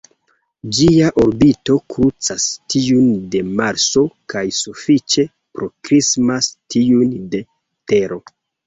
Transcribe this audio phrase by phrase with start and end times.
[0.77, 5.29] Ĝia orbito krucas tiun de Marso kaj sufiĉe
[5.61, 7.47] proksimas tiun de
[7.95, 8.25] Tero.